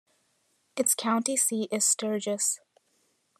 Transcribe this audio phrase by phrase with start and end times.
[0.75, 2.59] Its county seat is Sturgis.